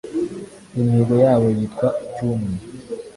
[0.79, 2.55] Imihigo yabo yitwa «icy’umwe»